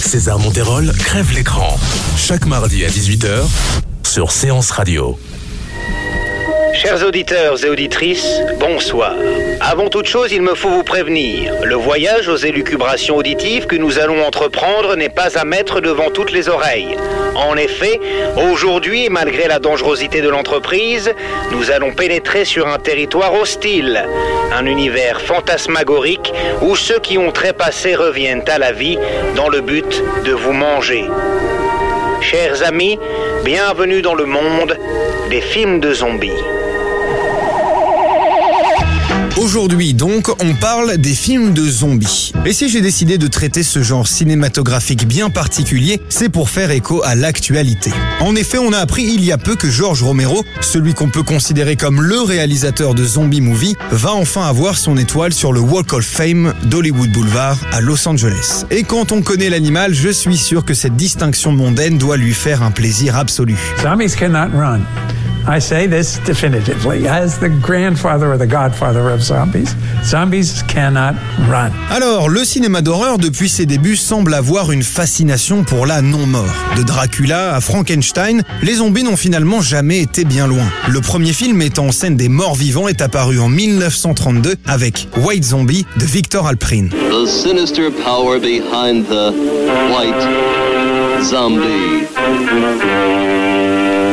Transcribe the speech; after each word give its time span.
César 0.00 0.38
Monterol 0.38 0.92
crève 0.92 1.32
l'écran. 1.32 1.78
Chaque 2.16 2.46
mardi 2.46 2.84
à 2.84 2.88
18h 2.88 3.44
sur 4.02 4.32
Séance 4.32 4.70
Radio. 4.70 5.18
Chers 6.82 7.06
auditeurs 7.06 7.62
et 7.62 7.68
auditrices, 7.68 8.40
bonsoir. 8.58 9.14
Avant 9.60 9.90
toute 9.90 10.06
chose, 10.06 10.32
il 10.32 10.40
me 10.40 10.54
faut 10.54 10.70
vous 10.70 10.82
prévenir. 10.82 11.52
Le 11.62 11.74
voyage 11.74 12.26
aux 12.28 12.38
élucubrations 12.38 13.16
auditives 13.16 13.66
que 13.66 13.76
nous 13.76 13.98
allons 13.98 14.24
entreprendre 14.24 14.96
n'est 14.96 15.10
pas 15.10 15.38
à 15.38 15.44
mettre 15.44 15.82
devant 15.82 16.08
toutes 16.08 16.32
les 16.32 16.48
oreilles. 16.48 16.96
En 17.34 17.58
effet, 17.58 18.00
aujourd'hui, 18.50 19.10
malgré 19.10 19.46
la 19.46 19.58
dangerosité 19.58 20.22
de 20.22 20.30
l'entreprise, 20.30 21.12
nous 21.50 21.70
allons 21.70 21.92
pénétrer 21.92 22.46
sur 22.46 22.66
un 22.66 22.78
territoire 22.78 23.34
hostile, 23.34 24.02
un 24.50 24.64
univers 24.64 25.20
fantasmagorique 25.20 26.32
où 26.62 26.76
ceux 26.76 26.98
qui 26.98 27.18
ont 27.18 27.30
trépassé 27.30 27.94
reviennent 27.94 28.48
à 28.48 28.56
la 28.56 28.72
vie 28.72 28.98
dans 29.36 29.50
le 29.50 29.60
but 29.60 30.02
de 30.24 30.32
vous 30.32 30.54
manger. 30.54 31.04
Chers 32.22 32.66
amis, 32.66 32.98
bienvenue 33.44 34.00
dans 34.00 34.14
le 34.14 34.24
monde 34.24 34.78
des 35.28 35.42
films 35.42 35.80
de 35.80 35.92
zombies. 35.92 36.42
Aujourd'hui 39.40 39.94
donc, 39.94 40.28
on 40.44 40.52
parle 40.52 40.98
des 40.98 41.14
films 41.14 41.54
de 41.54 41.66
zombies. 41.66 42.34
Et 42.44 42.52
si 42.52 42.68
j'ai 42.68 42.82
décidé 42.82 43.16
de 43.16 43.26
traiter 43.26 43.62
ce 43.62 43.82
genre 43.82 44.06
cinématographique 44.06 45.08
bien 45.08 45.30
particulier, 45.30 45.98
c'est 46.10 46.28
pour 46.28 46.50
faire 46.50 46.70
écho 46.70 47.00
à 47.04 47.14
l'actualité. 47.14 47.90
En 48.20 48.36
effet, 48.36 48.58
on 48.58 48.74
a 48.74 48.76
appris 48.76 49.04
il 49.04 49.24
y 49.24 49.32
a 49.32 49.38
peu 49.38 49.56
que 49.56 49.70
George 49.70 50.02
Romero, 50.02 50.44
celui 50.60 50.92
qu'on 50.92 51.08
peut 51.08 51.22
considérer 51.22 51.76
comme 51.76 52.02
le 52.02 52.20
réalisateur 52.20 52.94
de 52.94 53.02
Zombie 53.02 53.40
Movie, 53.40 53.76
va 53.90 54.12
enfin 54.12 54.42
avoir 54.42 54.76
son 54.76 54.98
étoile 54.98 55.32
sur 55.32 55.54
le 55.54 55.60
Walk 55.60 55.94
of 55.94 56.04
Fame 56.04 56.52
d'Hollywood 56.64 57.10
Boulevard 57.10 57.56
à 57.72 57.80
Los 57.80 58.06
Angeles. 58.06 58.66
Et 58.70 58.82
quand 58.82 59.10
on 59.10 59.22
connaît 59.22 59.48
l'animal, 59.48 59.94
je 59.94 60.10
suis 60.10 60.36
sûr 60.36 60.66
que 60.66 60.74
cette 60.74 60.96
distinction 60.96 61.52
mondaine 61.52 61.96
doit 61.96 62.18
lui 62.18 62.34
faire 62.34 62.62
un 62.62 62.72
plaisir 62.72 63.16
absolu. 63.16 63.56
I 65.48 65.58
say 65.60 65.86
this 65.86 66.18
definitively 66.24 67.08
as 67.08 67.38
the 67.38 67.48
grandfather 67.48 68.32
or 68.32 68.38
the 68.38 68.46
godfather 68.46 69.08
of 69.10 69.22
zombies. 69.22 69.74
Zombies 70.04 70.62
cannot 70.68 71.14
run. 71.48 71.70
Alors, 71.90 72.28
le 72.28 72.44
cinéma 72.44 72.82
d'horreur 72.82 73.18
depuis 73.18 73.48
ses 73.48 73.66
débuts 73.66 73.96
semble 73.96 74.34
avoir 74.34 74.70
une 74.70 74.82
fascination 74.82 75.64
pour 75.64 75.86
la 75.86 76.02
non-mort. 76.02 76.54
De 76.76 76.82
Dracula 76.82 77.54
à 77.54 77.60
Frankenstein, 77.60 78.42
les 78.62 78.74
zombies 78.74 79.02
n'ont 79.02 79.16
finalement 79.16 79.60
jamais 79.60 80.00
été 80.00 80.24
bien 80.24 80.46
loin. 80.46 80.64
Le 80.88 81.00
premier 81.00 81.32
film 81.32 81.56
mettant 81.56 81.86
en 81.86 81.92
scène 81.92 82.16
des 82.16 82.28
morts 82.28 82.54
vivants 82.54 82.88
est 82.88 83.00
apparu 83.00 83.40
en 83.40 83.48
1932 83.48 84.56
avec 84.66 85.08
White 85.16 85.44
Zombie 85.44 85.86
de 85.98 86.04
Victor 86.04 86.46
Alprin. 86.46 86.88
The 87.10 87.26
sinister 87.26 87.90
power 87.90 88.38
behind 88.38 89.06
the 89.08 89.32
white 89.90 90.49
zombie. 91.22 92.06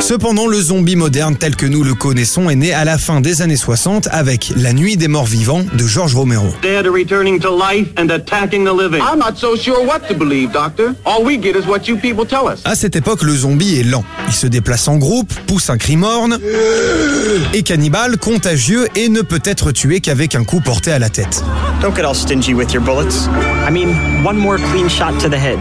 Cependant, 0.00 0.46
le 0.46 0.60
zombie 0.60 0.94
moderne 0.94 1.36
tel 1.36 1.56
que 1.56 1.66
nous 1.66 1.82
le 1.82 1.94
connaissons 1.94 2.50
est 2.50 2.54
né 2.54 2.72
à 2.72 2.84
la 2.84 2.98
fin 2.98 3.20
des 3.20 3.42
années 3.42 3.56
60 3.56 4.08
avec 4.12 4.52
La 4.56 4.72
Nuit 4.72 4.96
des 4.96 5.08
Morts 5.08 5.26
Vivants 5.26 5.64
de 5.72 5.86
George 5.86 6.14
Romero. 6.14 6.46
Dead 6.62 6.86
are 6.86 6.92
returning 6.92 7.40
to 7.40 7.50
life 7.50 7.88
and 7.98 8.10
attacking 8.10 8.64
the 8.64 8.72
living. 8.72 9.00
I'm 9.00 9.18
not 9.18 9.36
so 9.36 9.56
sure 9.56 9.84
what 9.84 10.00
to 10.08 10.14
believe, 10.14 10.52
Doctor. 10.52 10.94
All 11.04 11.24
we 11.24 11.38
get 11.38 11.56
is 11.56 11.66
what 11.66 11.88
you 11.88 11.96
people 11.96 12.26
tell 12.26 12.46
us. 12.46 12.60
À 12.64 12.74
cette 12.74 12.94
époque, 12.94 13.22
le 13.22 13.34
zombie 13.34 13.80
est 13.80 13.84
lent. 13.84 14.04
Il 14.28 14.34
se 14.34 14.46
déplace 14.46 14.86
en 14.86 14.96
groupe, 14.98 15.32
pousse 15.46 15.70
un 15.70 15.78
cri 15.78 15.96
morne, 15.96 16.38
est 17.54 17.62
cannibale, 17.62 18.18
contagieux 18.18 18.86
et 18.96 19.08
ne 19.08 19.22
peut 19.22 19.42
être 19.44 19.72
tué 19.72 20.00
qu'avec 20.00 20.34
un 20.34 20.44
coup 20.44 20.60
porté 20.60 20.92
à 20.92 20.98
la 20.98 21.08
tête. 21.08 21.42
Don't 21.80 21.94
get 21.96 22.04
all 22.04 22.14
stingy 22.14 22.54
with 22.54 22.72
your 22.72 22.82
bullets. 22.82 23.28
I 23.66 23.72
mean, 23.72 23.88
one 24.24 24.36
more 24.36 24.58
clean 24.58 24.88
shot 24.88 25.18
to 25.20 25.28
the 25.28 25.38
head. 25.38 25.58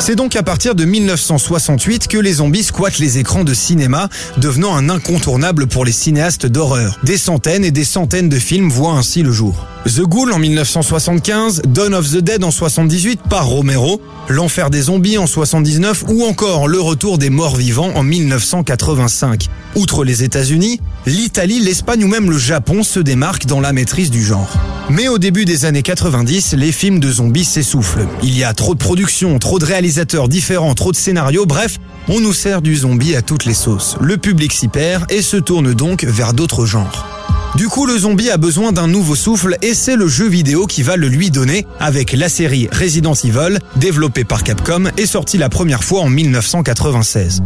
C'est 0.00 0.16
donc 0.16 0.36
à 0.36 0.42
partir 0.42 0.74
de 0.74 0.84
1968 0.84 2.08
que 2.08 2.18
les 2.18 2.34
zombies 2.34 2.64
squattent 2.64 2.98
les 2.98 3.18
écrans 3.18 3.44
de 3.44 3.54
cinéma, 3.54 4.08
devenant 4.36 4.76
un 4.76 4.90
incontournable 4.90 5.66
pour 5.66 5.84
les 5.84 5.92
cinéastes 5.92 6.46
d'horreur. 6.46 6.98
Des 7.04 7.16
centaines 7.16 7.64
et 7.64 7.70
des 7.70 7.84
centaines 7.84 8.28
de 8.28 8.38
films 8.38 8.68
voient 8.68 8.94
ainsi 8.94 9.22
le 9.22 9.32
jour. 9.32 9.66
The 9.86 10.00
Ghoul 10.00 10.32
en 10.32 10.38
1975, 10.38 11.62
Dawn 11.66 11.94
of 11.94 12.10
the 12.10 12.18
Dead 12.18 12.42
en 12.42 12.50
78 12.50 13.20
par 13.28 13.46
Romero, 13.46 14.00
L'Enfer 14.28 14.70
des 14.70 14.82
zombies 14.82 15.18
en 15.18 15.26
79 15.26 16.04
ou 16.08 16.24
encore 16.24 16.66
Le 16.66 16.80
Retour 16.80 17.18
des 17.18 17.28
morts 17.28 17.56
vivants 17.56 17.92
en 17.94 18.02
1985. 18.02 19.48
Outre 19.76 20.04
les 20.04 20.22
États-Unis, 20.22 20.80
l'Italie, 21.04 21.60
l'Espagne 21.60 22.04
ou 22.04 22.08
même 22.08 22.30
le 22.30 22.38
Japon 22.38 22.82
se 22.82 23.00
démarquent 23.00 23.46
dans 23.46 23.60
la 23.60 23.74
maîtrise 23.74 24.10
du 24.10 24.24
genre. 24.24 24.48
Mais 24.88 25.08
au 25.08 25.18
début 25.18 25.44
des 25.44 25.66
années 25.66 25.82
90, 25.82 26.54
les 26.54 26.72
films 26.72 27.00
de 27.00 27.10
zombies 27.10 27.44
s'essoufflent. 27.44 28.06
Il 28.22 28.36
y 28.36 28.44
a 28.44 28.54
trop 28.54 28.74
de 28.74 28.78
productions, 28.78 29.38
trop 29.38 29.58
de 29.58 29.66
réalisateurs 29.94 30.28
différents, 30.28 30.74
trop 30.74 30.90
de 30.90 30.96
scénarios, 30.96 31.46
bref, 31.46 31.78
on 32.08 32.18
nous 32.18 32.32
sert 32.32 32.62
du 32.62 32.74
zombie 32.74 33.14
à 33.14 33.22
toutes 33.22 33.44
les 33.44 33.54
sauces. 33.54 33.96
Le 34.00 34.16
public 34.16 34.52
s'y 34.52 34.66
perd 34.66 35.04
et 35.08 35.22
se 35.22 35.36
tourne 35.36 35.72
donc 35.72 36.02
vers 36.02 36.32
d'autres 36.32 36.66
genres. 36.66 37.06
Du 37.54 37.68
coup, 37.68 37.86
le 37.86 37.96
zombie 37.96 38.28
a 38.30 38.36
besoin 38.36 38.72
d'un 38.72 38.88
nouveau 38.88 39.14
souffle 39.14 39.56
et 39.62 39.72
c'est 39.72 39.94
le 39.94 40.08
jeu 40.08 40.26
vidéo 40.26 40.66
qui 40.66 40.82
va 40.82 40.96
le 40.96 41.06
lui 41.06 41.30
donner 41.30 41.64
avec 41.78 42.12
la 42.12 42.28
série 42.28 42.68
Resident 42.72 43.14
Evil, 43.14 43.58
développée 43.76 44.24
par 44.24 44.42
Capcom 44.42 44.90
et 44.96 45.06
sortie 45.06 45.38
la 45.38 45.48
première 45.48 45.84
fois 45.84 46.00
en 46.00 46.08
1996. 46.08 47.44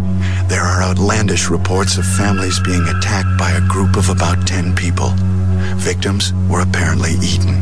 There 0.49 0.63
are 0.63 0.91
outlandish 0.91 1.51
reports 1.51 1.99
of 1.99 2.07
families 2.07 2.59
being 2.65 2.89
attacked 2.89 3.37
by 3.37 3.53
a 3.55 3.61
group 3.61 3.99
of 3.99 4.09
about 4.09 4.47
10 4.47 4.75
people. 4.75 5.13
Victims 5.77 6.33
were 6.49 6.63
apparently 6.63 7.13
eaten. 7.23 7.59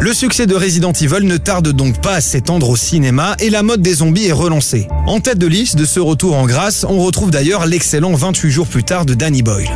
Le 0.00 0.14
succès 0.14 0.46
de 0.46 0.54
Resident 0.54 0.92
Evil 0.92 1.26
ne 1.26 1.36
tarde 1.36 1.72
donc 1.72 2.00
pas 2.00 2.14
à 2.14 2.20
s'étendre 2.20 2.70
au 2.70 2.76
cinéma 2.76 3.34
et 3.40 3.50
la 3.50 3.64
mode 3.64 3.82
des 3.82 3.94
zombies 3.94 4.26
est 4.26 4.32
relancée. 4.32 4.86
En 5.06 5.18
tête 5.18 5.38
de 5.38 5.46
liste 5.48 5.76
de 5.76 5.84
ce 5.84 5.98
retour 5.98 6.36
en 6.36 6.46
grâce, 6.46 6.86
on 6.88 6.98
retrouve 6.98 7.32
d'ailleurs 7.32 7.66
l'excellent 7.66 8.14
28 8.14 8.50
jours 8.50 8.66
plus 8.68 8.84
tard 8.84 9.06
de 9.06 9.14
Danny 9.14 9.42
Boyle. 9.42 9.68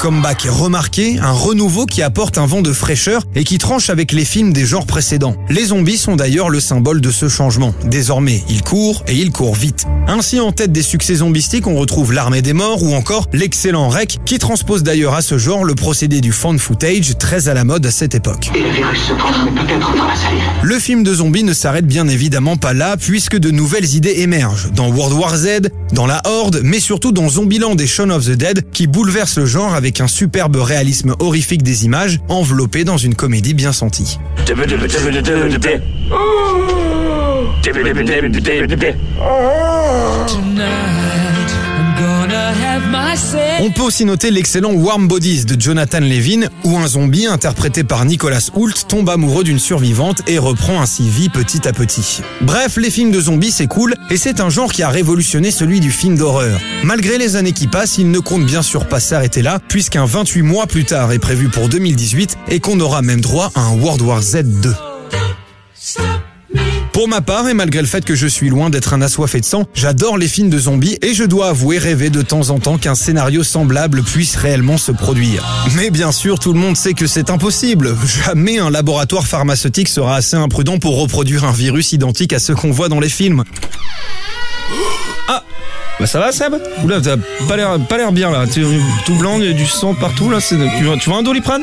Comeback 0.00 0.46
remarqué, 0.48 1.18
un 1.18 1.32
renouveau 1.32 1.84
qui 1.84 2.00
apporte 2.00 2.38
un 2.38 2.46
vent 2.46 2.62
de 2.62 2.72
fraîcheur 2.72 3.22
et 3.34 3.44
qui 3.44 3.58
tranche 3.58 3.90
avec 3.90 4.12
les 4.12 4.24
films 4.24 4.50
des 4.50 4.64
genres 4.64 4.86
précédents. 4.86 5.36
Les 5.50 5.66
zombies 5.66 5.98
sont 5.98 6.16
d'ailleurs 6.16 6.48
le 6.48 6.58
symbole 6.58 7.02
de 7.02 7.10
ce 7.10 7.28
changement. 7.28 7.74
Désormais, 7.84 8.42
ils 8.48 8.62
courent 8.62 9.04
et 9.06 9.14
ils 9.14 9.30
courent 9.30 9.54
vite. 9.54 9.84
Ainsi, 10.08 10.40
en 10.40 10.52
tête 10.52 10.72
des 10.72 10.80
succès 10.80 11.16
zombistiques, 11.16 11.66
on 11.66 11.76
retrouve 11.76 12.14
L'Armée 12.14 12.40
des 12.40 12.54
Morts 12.54 12.82
ou 12.82 12.94
encore 12.94 13.26
l'excellent 13.34 13.90
Rec, 13.90 14.20
qui 14.24 14.38
transpose 14.38 14.82
d'ailleurs 14.82 15.12
à 15.12 15.20
ce 15.20 15.36
genre 15.36 15.64
le 15.64 15.74
procédé 15.74 16.22
du 16.22 16.32
fan 16.32 16.58
footage 16.58 17.18
très 17.18 17.50
à 17.50 17.54
la 17.54 17.64
mode 17.64 17.84
à 17.84 17.90
cette 17.90 18.14
époque. 18.14 18.50
Et 18.54 18.62
le 18.62 18.70
virus 18.70 19.02
se 19.02 19.12
transmet 19.12 19.50
peut-être 19.50 19.94
dans 19.94 20.06
la 20.06 20.16
salive. 20.16 20.40
Le 20.62 20.78
film 20.78 21.02
de 21.02 21.12
zombies 21.12 21.44
ne 21.44 21.52
s'arrête 21.52 21.86
bien 21.86 22.08
évidemment 22.08 22.56
pas 22.56 22.72
là, 22.72 22.96
puisque 22.96 23.36
de 23.36 23.50
nouvelles 23.50 23.94
idées 23.94 24.20
émergent. 24.20 24.70
Dans 24.74 24.88
World 24.88 25.18
War 25.18 25.36
Z, 25.36 25.68
dans 25.92 26.06
La 26.06 26.22
Horde, 26.24 26.62
mais 26.64 26.80
surtout 26.80 27.12
dans 27.12 27.28
Zombieland 27.28 27.76
et 27.76 27.86
Shaun 27.86 28.08
of 28.08 28.24
the 28.24 28.30
Dead, 28.30 28.64
qui 28.72 28.86
bouleverse 28.86 29.36
le 29.36 29.44
genre 29.44 29.74
avec 29.74 29.89
un 29.98 30.06
superbe 30.06 30.56
réalisme 30.56 31.16
horrifique 31.18 31.62
des 31.62 31.84
images, 31.84 32.20
enveloppé 32.28 32.84
dans 32.84 32.98
une 32.98 33.16
comédie 33.16 33.54
bien 33.54 33.72
sentie. 33.72 34.18
On 43.60 43.70
peut 43.70 43.82
aussi 43.82 44.04
noter 44.04 44.30
l'excellent 44.30 44.72
Warm 44.72 45.06
Bodies 45.06 45.44
de 45.44 45.60
Jonathan 45.60 46.00
Levin, 46.00 46.48
où 46.64 46.76
un 46.76 46.86
zombie 46.86 47.26
interprété 47.26 47.84
par 47.84 48.04
Nicolas 48.04 48.48
Hoult 48.54 48.74
tombe 48.88 49.08
amoureux 49.08 49.44
d'une 49.44 49.58
survivante 49.58 50.22
et 50.26 50.38
reprend 50.38 50.80
ainsi 50.80 51.08
vie 51.08 51.28
petit 51.28 51.68
à 51.68 51.72
petit. 51.72 52.20
Bref, 52.40 52.76
les 52.76 52.90
films 52.90 53.10
de 53.10 53.20
zombies 53.20 53.50
c'est 53.50 53.66
cool 53.66 53.94
et 54.10 54.16
c'est 54.16 54.40
un 54.40 54.50
genre 54.50 54.72
qui 54.72 54.82
a 54.82 54.88
révolutionné 54.88 55.50
celui 55.50 55.80
du 55.80 55.90
film 55.90 56.16
d'horreur. 56.16 56.58
Malgré 56.82 57.18
les 57.18 57.36
années 57.36 57.52
qui 57.52 57.66
passent, 57.66 57.98
il 57.98 58.10
ne 58.10 58.18
compte 58.18 58.44
bien 58.44 58.62
sûr 58.62 58.86
pas 58.86 59.00
s'arrêter 59.00 59.42
là, 59.42 59.60
puisqu'un 59.68 60.04
28 60.04 60.42
mois 60.42 60.66
plus 60.66 60.84
tard 60.84 61.12
est 61.12 61.18
prévu 61.18 61.48
pour 61.48 61.68
2018 61.68 62.38
et 62.48 62.60
qu'on 62.60 62.80
aura 62.80 63.02
même 63.02 63.20
droit 63.20 63.50
à 63.54 63.60
un 63.60 63.76
World 63.76 64.02
War 64.02 64.22
Z 64.22 64.42
2. 64.44 64.89
Pour 67.00 67.08
ma 67.08 67.22
part, 67.22 67.48
et 67.48 67.54
malgré 67.54 67.80
le 67.80 67.86
fait 67.86 68.04
que 68.04 68.14
je 68.14 68.26
suis 68.26 68.50
loin 68.50 68.68
d'être 68.68 68.92
un 68.92 69.00
assoiffé 69.00 69.40
de 69.40 69.46
sang, 69.46 69.64
j'adore 69.72 70.18
les 70.18 70.28
films 70.28 70.50
de 70.50 70.58
zombies 70.58 70.98
et 71.00 71.14
je 71.14 71.24
dois 71.24 71.48
avouer 71.48 71.78
rêver 71.78 72.10
de 72.10 72.20
temps 72.20 72.50
en 72.50 72.58
temps 72.58 72.76
qu'un 72.76 72.94
scénario 72.94 73.42
semblable 73.42 74.02
puisse 74.02 74.36
réellement 74.36 74.76
se 74.76 74.92
produire. 74.92 75.42
Mais 75.76 75.88
bien 75.88 76.12
sûr, 76.12 76.38
tout 76.38 76.52
le 76.52 76.58
monde 76.58 76.76
sait 76.76 76.92
que 76.92 77.06
c'est 77.06 77.30
impossible. 77.30 77.96
Jamais 78.26 78.58
un 78.58 78.68
laboratoire 78.68 79.26
pharmaceutique 79.26 79.88
sera 79.88 80.14
assez 80.16 80.36
imprudent 80.36 80.78
pour 80.78 81.00
reproduire 81.00 81.46
un 81.46 81.52
virus 81.52 81.94
identique 81.94 82.34
à 82.34 82.38
ce 82.38 82.52
qu'on 82.52 82.70
voit 82.70 82.90
dans 82.90 83.00
les 83.00 83.08
films. 83.08 83.44
Ah 85.26 85.42
bah 85.98 86.06
ça 86.06 86.20
va 86.20 86.32
Seb? 86.32 86.52
Oula, 86.84 87.00
t'as 87.00 87.16
pas 87.48 87.56
l'air 87.56 87.78
pas 87.88 87.96
l'air 87.96 88.12
bien 88.12 88.30
là. 88.30 88.46
T'es 88.46 88.60
tout 89.06 89.14
blanc, 89.14 89.38
il 89.38 89.46
y 89.46 89.48
a 89.48 89.54
du 89.54 89.64
sang 89.64 89.94
partout 89.94 90.28
là. 90.28 90.38
Tu 90.46 90.54
tu 91.00 91.08
veux 91.08 91.16
un 91.16 91.22
doliprane? 91.22 91.62